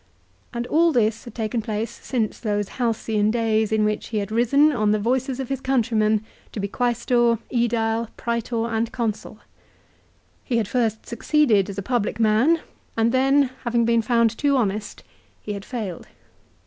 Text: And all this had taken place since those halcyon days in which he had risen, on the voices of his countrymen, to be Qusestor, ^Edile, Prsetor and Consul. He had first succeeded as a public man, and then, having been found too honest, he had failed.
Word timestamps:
And 0.51 0.65
all 0.65 0.91
this 0.91 1.25
had 1.25 1.35
taken 1.35 1.61
place 1.61 1.91
since 1.91 2.39
those 2.39 2.69
halcyon 2.69 3.29
days 3.29 3.71
in 3.71 3.83
which 3.85 4.07
he 4.07 4.17
had 4.17 4.31
risen, 4.31 4.71
on 4.71 4.89
the 4.89 4.97
voices 4.97 5.39
of 5.39 5.49
his 5.49 5.61
countrymen, 5.61 6.25
to 6.53 6.59
be 6.59 6.67
Qusestor, 6.67 7.37
^Edile, 7.53 8.09
Prsetor 8.17 8.67
and 8.75 8.91
Consul. 8.91 9.37
He 10.43 10.57
had 10.57 10.67
first 10.67 11.05
succeeded 11.05 11.69
as 11.69 11.77
a 11.77 11.83
public 11.83 12.19
man, 12.19 12.61
and 12.97 13.11
then, 13.11 13.51
having 13.63 13.85
been 13.85 14.01
found 14.01 14.35
too 14.35 14.57
honest, 14.57 15.03
he 15.39 15.53
had 15.53 15.63
failed. 15.65 16.07